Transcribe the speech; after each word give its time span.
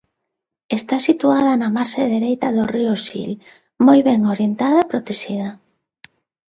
Está 0.77 0.95
situada 1.07 1.51
na 1.59 1.69
marxe 1.77 2.11
dereita 2.15 2.47
do 2.57 2.63
río 2.73 2.93
Sil, 3.07 3.31
moi 3.85 3.99
ben 4.07 4.21
orientada 4.33 4.77
e 4.81 4.89
protexida. 4.91 5.49